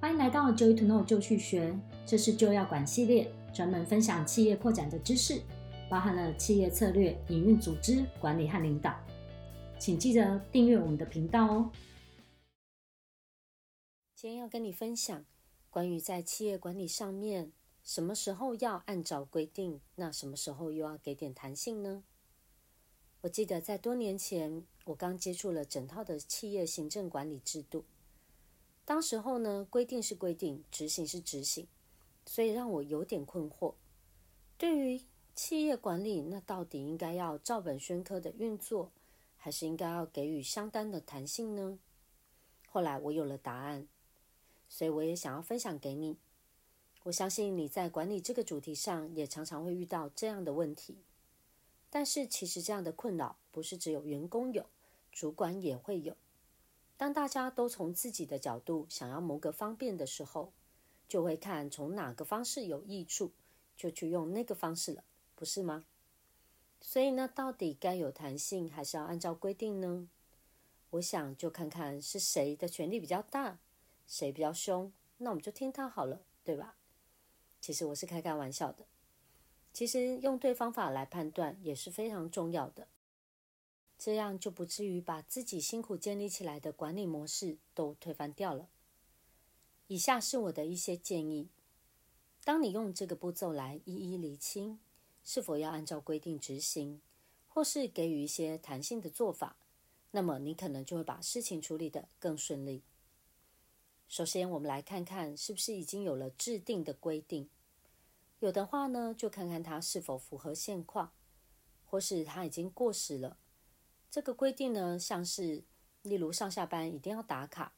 [0.00, 5.42] 欢迎来到 Joy to Know 就去学，这是就要管系列，专门分享企业扩展的知识，
[5.90, 8.98] 包含了企业策略、营运、组织管理和领导。
[9.78, 11.70] 请记得订阅我们的频道哦。
[14.14, 15.22] 今天要跟你分享
[15.68, 22.04] 关于在企业管理上面，什么时候要按照规定，那什么时候又要给点弹性呢？
[23.20, 27.84] 我记得在多年前，我刚接触了整套的企业行政管理制度。
[28.90, 31.68] 当时候呢，规定是规定，执行是执行，
[32.26, 33.74] 所以让我有点困惑。
[34.58, 35.00] 对于
[35.32, 38.90] 企业管理，那到底应该要照本宣科的运作，
[39.36, 41.78] 还是应该要给予相当的弹性呢？
[42.68, 43.86] 后来我有了答案，
[44.68, 46.16] 所以我也想要分享给你。
[47.04, 50.96] 我相信你在管理这个主题上，也常常会遇到这样的问题。
[51.88, 54.66] 但是其实这样的困扰，不是只有员工有，
[55.12, 56.16] 主管也会有。
[57.00, 60.52] 当大家都从自己的角度想要谋个方便的时候，
[61.08, 63.32] 就会看从哪个方式有益处，
[63.74, 65.02] 就去用那个方式了，
[65.34, 65.86] 不是吗？
[66.78, 70.10] 所以呢，到底该有弹性，还是要按照规定呢？
[70.90, 73.60] 我想就看看是谁的权力比较大，
[74.06, 76.76] 谁比较凶，那我们就听他好了，对吧？
[77.62, 78.84] 其实我是开开玩笑的，
[79.72, 82.88] 其实用对方法来判断也是非常重要的。
[84.02, 88.70] 这样就不至于把自己辛苦建立起来的管理模式都推翻掉了。
[89.88, 91.50] 以下是我的一些建议：
[92.42, 94.80] 当你用这个步骤来一一厘清
[95.22, 97.02] 是否要按照规定执行，
[97.46, 99.56] 或是给予一些弹性的做法，
[100.12, 102.82] 那么你可能就会把事情处理得更顺利。
[104.08, 107.50] 首先，我们来看看是不是已经有了制定的规定。
[108.38, 111.12] 有的话呢，就看看它是否符合现况，
[111.84, 113.36] 或是它已经过时了。
[114.10, 115.62] 这个规定呢，像是
[116.02, 117.72] 例如上下班一定要打卡，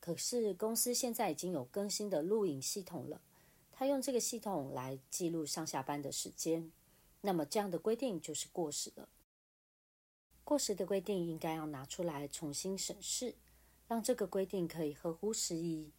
[0.00, 3.20] 可是公司现在已经有更新的录影系统了，
[3.72, 6.72] 他用这个系统来记录上下班的时间，
[7.20, 9.08] 那么这样的规定就是过时了。
[10.44, 13.34] 过时的规定应该要拿出来重新审视，
[13.86, 15.90] 让这个规定可以合乎时宜，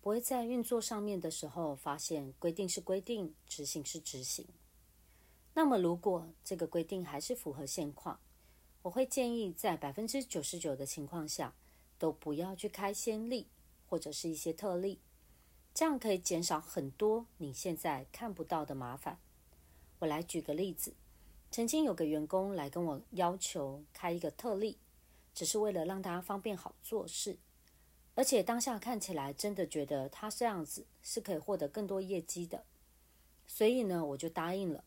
[0.00, 4.48] 不会在运作上面的时候发现规定是规定，执行是执行。
[5.54, 8.18] 那么如果这个规定还是符合现况，
[8.82, 11.54] 我会建议，在百分之九十九的情况下，
[11.98, 13.46] 都不要去开先例
[13.86, 15.00] 或者是一些特例，
[15.74, 19.18] 这样可以减少很多你现在看不到的麻烦。
[19.98, 20.94] 我来举个例子，
[21.50, 24.78] 曾经有个员工来跟我要求开一个特例，
[25.34, 27.36] 只是为了让他方便好做事，
[28.14, 32.64] 而且当下看起来真的觉得他这样子是可以获得更多业绩的，
[33.46, 34.84] 所以呢，我就答应了。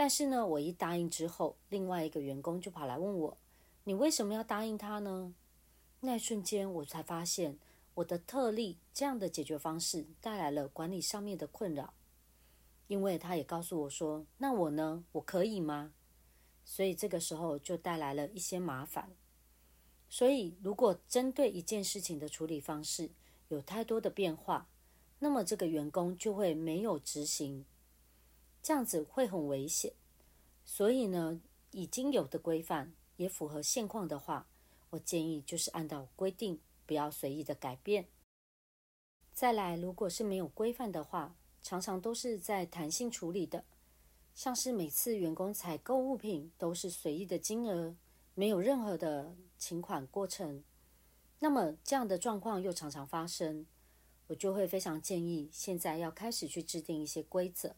[0.00, 3.36] 但是呢，我一答应之后，另外一个员工就跑来问我
[3.82, 5.34] ：“你为什么要答应他呢？”
[5.98, 7.58] 那一瞬间，我才发现
[7.94, 11.94] 我的特例这样的解决方式带来了管理上面的困扰。
[12.86, 15.02] 因为他也告诉我说：“那我呢？
[15.10, 15.92] 我可以吗？”
[16.64, 19.10] 所以这个时候就带来了一些麻烦。
[20.08, 23.10] 所以，如果针对一件事情的处理方式
[23.48, 24.68] 有太多的变化，
[25.18, 27.64] 那么这个员工就会没有执行。
[28.68, 29.94] 这样子会很危险，
[30.62, 31.40] 所以呢，
[31.70, 34.46] 已经有的规范也符合现况的话，
[34.90, 38.08] 我建议就是按照规定，不要随意的改变。
[39.32, 43.64] 再来，如果是没有规范的话，常常都是在弹性处理的，
[44.34, 47.96] 像是每次员工采购物品都是随意的金额，
[48.34, 50.62] 没有任何的请款过程，
[51.38, 53.64] 那么这样的状况又常常发生，
[54.26, 57.74] 我就会非常建议现在要开始去制定一些规则。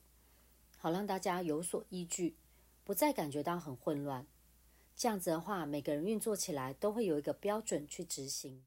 [0.82, 2.34] 好让大家有所依据，
[2.84, 4.26] 不再感觉到很混乱。
[4.96, 8.64] 这样子的话，每个人运作起来都会有一个标准去执行。